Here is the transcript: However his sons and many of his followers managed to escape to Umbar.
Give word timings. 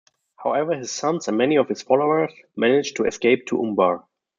However 0.37 0.73
his 0.75 0.89
sons 0.91 1.27
and 1.27 1.37
many 1.37 1.57
of 1.57 1.69
his 1.69 1.83
followers 1.83 2.33
managed 2.55 2.95
to 2.95 3.05
escape 3.05 3.45
to 3.45 3.61
Umbar. 3.63 4.03